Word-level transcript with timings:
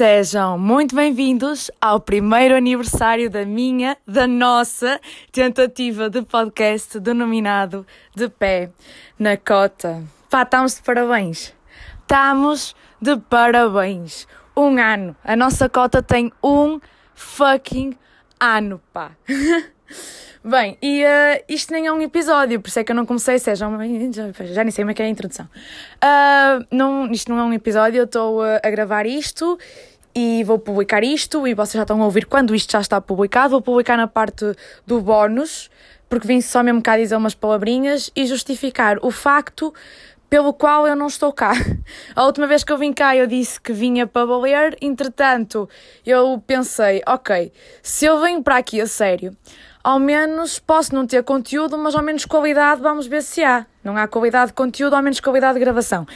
Sejam 0.00 0.58
muito 0.58 0.96
bem-vindos 0.96 1.70
ao 1.78 2.00
primeiro 2.00 2.56
aniversário 2.56 3.28
da 3.28 3.44
minha, 3.44 3.98
da 4.06 4.26
nossa 4.26 4.98
tentativa 5.30 6.08
de 6.08 6.22
podcast 6.22 6.98
denominado 6.98 7.86
De 8.16 8.26
Pé 8.26 8.70
na 9.18 9.36
Cota. 9.36 10.02
Pá, 10.30 10.40
estamos 10.40 10.76
de 10.76 10.80
parabéns. 10.80 11.54
Estamos 12.00 12.74
de 12.98 13.18
parabéns. 13.18 14.26
Um 14.56 14.78
ano. 14.78 15.14
A 15.22 15.36
nossa 15.36 15.68
cota 15.68 16.02
tem 16.02 16.32
um 16.42 16.80
fucking 17.14 17.94
ano, 18.40 18.80
pá. 18.94 19.10
Bem, 20.42 20.78
e 20.80 21.04
uh, 21.04 21.44
isto 21.46 21.70
nem 21.70 21.86
é 21.86 21.92
um 21.92 22.00
episódio, 22.00 22.58
por 22.62 22.68
isso 22.68 22.78
é 22.78 22.84
que 22.84 22.90
eu 22.90 22.96
não 22.96 23.04
comecei, 23.04 23.38
sejam. 23.38 23.76
Já, 24.10 24.32
já 24.46 24.64
nem 24.64 24.70
sei 24.70 24.82
como 24.82 24.92
é 24.92 24.94
que 24.94 25.02
é 25.02 25.04
a 25.04 25.08
introdução. 25.10 25.44
Uh, 25.44 26.64
não, 26.70 27.12
isto 27.12 27.30
não 27.30 27.38
é 27.38 27.42
um 27.42 27.52
episódio, 27.52 27.98
eu 27.98 28.04
estou 28.04 28.40
uh, 28.40 28.58
a 28.64 28.70
gravar 28.70 29.04
isto 29.04 29.58
e 30.14 30.42
vou 30.44 30.58
publicar 30.58 31.04
isto 31.04 31.46
e 31.46 31.54
vocês 31.54 31.74
já 31.74 31.82
estão 31.82 32.00
a 32.02 32.04
ouvir 32.04 32.26
quando 32.26 32.54
isto 32.54 32.72
já 32.72 32.80
está 32.80 33.00
publicado. 33.00 33.50
Vou 33.50 33.62
publicar 33.62 33.96
na 33.96 34.06
parte 34.06 34.54
do 34.86 35.00
bónus, 35.00 35.70
porque 36.08 36.26
vim 36.26 36.40
só 36.40 36.62
mesmo 36.62 36.82
cá 36.82 36.96
dizer 36.96 37.16
umas 37.16 37.34
palavrinhas 37.34 38.10
e 38.14 38.26
justificar 38.26 38.98
o 39.02 39.10
facto 39.10 39.72
pelo 40.28 40.52
qual 40.52 40.86
eu 40.86 40.94
não 40.94 41.08
estou 41.08 41.32
cá. 41.32 41.52
A 42.14 42.24
última 42.24 42.46
vez 42.46 42.62
que 42.62 42.72
eu 42.72 42.78
vim 42.78 42.92
cá 42.92 43.16
eu 43.16 43.26
disse 43.26 43.60
que 43.60 43.72
vinha 43.72 44.06
para 44.06 44.24
valer, 44.24 44.78
entretanto 44.80 45.68
eu 46.06 46.42
pensei, 46.46 47.02
ok, 47.06 47.52
se 47.82 48.04
eu 48.04 48.20
venho 48.20 48.42
para 48.42 48.56
aqui 48.56 48.80
a 48.80 48.86
sério, 48.86 49.36
ao 49.82 49.98
menos 49.98 50.58
posso 50.58 50.94
não 50.94 51.06
ter 51.06 51.24
conteúdo, 51.24 51.76
mas 51.76 51.94
ao 51.94 52.02
menos 52.02 52.24
qualidade 52.24 52.80
vamos 52.80 53.06
ver 53.06 53.22
se 53.22 53.42
há. 53.42 53.66
Não 53.82 53.96
há 53.96 54.06
qualidade 54.06 54.48
de 54.48 54.52
conteúdo, 54.52 54.94
ao 54.94 55.02
menos 55.02 55.20
qualidade 55.20 55.54
de 55.54 55.60
gravação. 55.60 56.06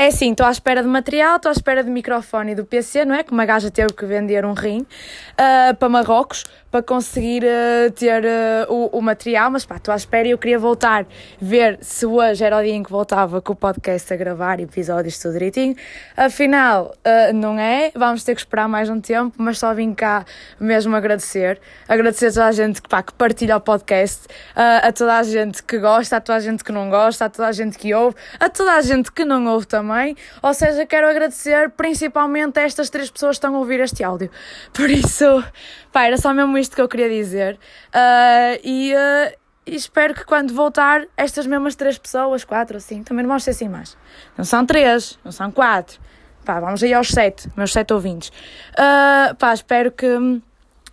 É 0.00 0.06
assim, 0.06 0.30
estou 0.30 0.46
à 0.46 0.50
espera 0.50 0.82
de 0.82 0.88
material, 0.88 1.36
estou 1.36 1.50
à 1.50 1.52
espera 1.52 1.84
de 1.84 1.90
microfone 1.90 2.52
e 2.52 2.54
do 2.54 2.64
PC, 2.64 3.04
não 3.04 3.14
é? 3.14 3.22
Que 3.22 3.32
uma 3.32 3.44
gaja 3.44 3.70
teve 3.70 3.92
que 3.92 4.06
vender 4.06 4.46
um 4.46 4.54
rim 4.54 4.78
uh, 4.80 5.76
para 5.76 5.88
Marrocos 5.90 6.46
para 6.70 6.82
conseguir 6.82 7.42
uh, 7.42 7.90
ter 7.90 8.24
uh, 8.24 8.72
o, 8.72 8.98
o, 8.98 9.02
material, 9.02 9.50
mas 9.50 9.66
pá, 9.66 9.76
estou 9.76 9.92
à 9.92 9.96
espera 9.96 10.26
e 10.26 10.30
eu 10.30 10.38
queria 10.38 10.58
voltar, 10.58 11.04
ver 11.38 11.78
se 11.82 12.06
hoje 12.06 12.42
era 12.42 12.56
o 12.56 12.62
dia 12.62 12.72
em 12.72 12.82
que 12.82 12.90
voltava 12.90 13.42
com 13.42 13.52
o 13.52 13.56
podcast 13.56 14.10
a 14.14 14.16
gravar 14.16 14.58
episódios 14.58 15.18
tudo 15.18 15.32
direitinho. 15.32 15.76
Afinal, 16.16 16.94
não 17.34 17.58
é, 17.58 17.90
vamos 17.94 18.22
ter 18.22 18.34
que 18.34 18.40
esperar 18.40 18.68
mais 18.68 18.88
um 18.88 19.00
tempo, 19.00 19.34
mas 19.36 19.58
só 19.58 19.74
vim 19.74 19.92
cá 19.92 20.24
mesmo 20.60 20.94
agradecer. 20.94 21.60
Agradecer 21.88 22.26
a 22.26 22.32
toda 22.32 22.46
a 22.46 22.52
gente 22.52 22.80
que, 22.80 22.88
pá, 22.88 23.02
que 23.02 23.12
partilha 23.14 23.56
o 23.56 23.60
podcast, 23.60 24.28
a 24.54 24.92
toda 24.92 25.18
a 25.18 25.22
gente 25.24 25.62
que 25.64 25.76
gosta, 25.78 26.18
a 26.18 26.20
toda 26.20 26.36
a 26.36 26.40
gente 26.40 26.62
que 26.62 26.70
não 26.70 26.88
gosta, 26.88 27.24
a 27.24 27.28
toda 27.28 27.48
a 27.48 27.52
gente 27.52 27.76
que 27.76 27.92
ouve, 27.92 28.16
a 28.38 28.48
toda 28.48 28.74
a 28.74 28.80
gente 28.80 29.10
que 29.10 29.24
não 29.24 29.44
ouve 29.46 29.66
também 29.66 29.89
também. 29.90 30.16
Ou 30.42 30.54
seja, 30.54 30.86
quero 30.86 31.08
agradecer 31.08 31.70
principalmente 31.70 32.58
a 32.58 32.62
estas 32.62 32.88
três 32.88 33.10
pessoas 33.10 33.36
que 33.36 33.38
estão 33.38 33.56
a 33.56 33.58
ouvir 33.58 33.80
este 33.80 34.04
áudio. 34.04 34.30
Por 34.72 34.88
isso, 34.88 35.44
pá, 35.92 36.04
era 36.04 36.16
só 36.16 36.32
mesmo 36.32 36.56
isto 36.56 36.74
que 36.74 36.80
eu 36.80 36.88
queria 36.88 37.08
dizer. 37.08 37.58
Uh, 37.94 38.60
e, 38.62 38.94
uh, 38.94 39.36
e 39.66 39.74
espero 39.74 40.14
que 40.14 40.24
quando 40.24 40.54
voltar, 40.54 41.04
estas 41.16 41.46
mesmas 41.46 41.74
três 41.74 41.98
pessoas, 41.98 42.44
quatro 42.44 42.76
assim, 42.76 43.02
também 43.02 43.24
não 43.24 43.30
vão 43.30 43.38
ser 43.38 43.50
assim 43.50 43.68
mais. 43.68 43.96
Não 44.38 44.44
são 44.44 44.64
três, 44.64 45.18
não 45.24 45.32
são 45.32 45.50
quatro. 45.50 46.00
Pá, 46.44 46.58
vamos 46.60 46.82
aí 46.82 46.94
aos 46.94 47.08
sete, 47.08 47.48
meus 47.56 47.72
sete 47.72 47.92
ouvintes. 47.92 48.30
Uh, 48.72 49.34
pá, 49.36 49.52
espero 49.52 49.90
que 49.90 50.06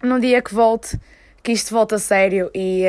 num 0.04 0.20
dia 0.20 0.42
que 0.42 0.54
volte, 0.54 1.00
que 1.42 1.52
isto 1.52 1.73
volte 1.73 1.95
a 1.95 2.00
sério 2.00 2.52
e, 2.54 2.84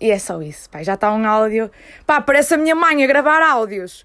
e 0.00 0.10
é 0.10 0.18
só 0.18 0.40
isso. 0.40 0.68
Pá, 0.70 0.82
já 0.82 0.94
está 0.94 1.12
um 1.12 1.24
áudio. 1.24 1.70
Pá, 2.06 2.20
parece 2.20 2.54
a 2.54 2.56
minha 2.56 2.74
mãe 2.74 3.04
a 3.04 3.06
gravar 3.06 3.42
áudios 3.42 4.04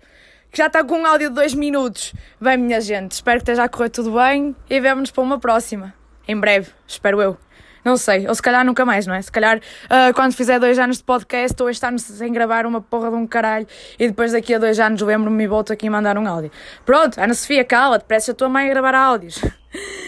que 0.52 0.58
já 0.58 0.68
está 0.68 0.84
com 0.84 1.00
um 1.00 1.06
áudio 1.06 1.30
de 1.30 1.36
dois 1.36 1.54
minutos. 1.54 2.14
Bem, 2.40 2.58
minha 2.58 2.82
gente, 2.82 3.14
espero 3.14 3.38
que 3.38 3.44
esteja 3.44 3.64
a 3.64 3.70
correr 3.70 3.90
tudo 3.90 4.12
bem 4.12 4.56
e 4.70 4.80
vemo-nos 4.80 5.10
para 5.10 5.24
uma 5.24 5.40
próxima. 5.40 5.94
Em 6.28 6.38
breve, 6.38 6.70
espero 6.86 7.22
eu. 7.22 7.38
Não 7.84 7.98
sei, 7.98 8.28
ou 8.28 8.36
se 8.36 8.42
calhar 8.42 8.64
nunca 8.64 8.86
mais, 8.86 9.08
não 9.08 9.16
é? 9.16 9.22
Se 9.22 9.32
calhar 9.32 9.58
uh, 9.58 10.14
quando 10.14 10.34
fizer 10.34 10.60
dois 10.60 10.78
anos 10.78 10.98
de 10.98 11.04
podcast 11.04 11.62
ou 11.64 11.70
este 11.70 11.84
ano 11.84 11.98
sem 11.98 12.32
gravar 12.32 12.66
uma 12.68 12.80
porra 12.80 13.10
de 13.10 13.16
um 13.16 13.26
caralho 13.26 13.66
e 13.98 14.08
depois 14.08 14.34
daqui 14.34 14.54
a 14.54 14.60
dois 14.60 14.80
anos 14.80 15.02
lembro-me 15.02 15.44
e 15.44 15.48
volto 15.48 15.74
aqui 15.74 15.88
a 15.88 15.92
mandar 15.92 16.18
um 16.18 16.28
áudio. 16.28 16.52
Pronto, 16.86 17.20
Ana 17.20 17.34
Sofia, 17.34 17.64
cala-te, 17.64 18.06
parece 18.08 18.32
a 18.32 18.34
tua 18.36 18.50
mãe 18.50 18.68
a 18.68 18.70
gravar 18.70 18.94
áudios. 18.94 19.42